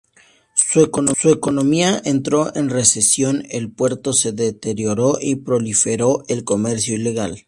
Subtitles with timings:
[0.55, 0.81] Su
[1.29, 7.39] economía entró en recesión, el puerto se deterioró, y proliferó el comercio ilegal.